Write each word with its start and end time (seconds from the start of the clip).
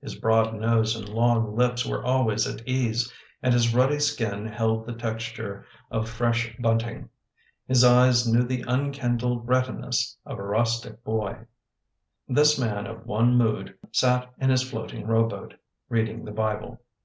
His 0.00 0.14
broad 0.14 0.54
nose 0.54 0.94
and 0.94 1.08
long 1.08 1.56
lips 1.56 1.84
were 1.84 2.04
always 2.04 2.46
at 2.46 2.64
ease 2.68 3.12
and 3.42 3.52
his 3.52 3.74
ruddy 3.74 3.98
skin 3.98 4.46
held 4.46 4.86
the 4.86 4.92
texture 4.92 5.66
of 5.90 6.08
fresh 6.08 6.56
bunting. 6.60 7.08
His 7.66 7.82
eyes 7.82 8.24
knew 8.32 8.44
the 8.44 8.62
un 8.62 8.92
kindled 8.92 9.48
reticence 9.48 10.16
of 10.24 10.38
a 10.38 10.44
rustic 10.44 11.02
boy. 11.02 11.46
This 12.28 12.60
man 12.60 12.86
of 12.86 13.06
one 13.06 13.34
mood 13.36 13.76
sat 13.90 14.32
in 14.38 14.50
his 14.50 14.62
floating 14.62 15.04
row 15.04 15.26
boat, 15.26 15.54
reading 15.88 16.24
the 16.24 16.30
Bible. 16.30 16.80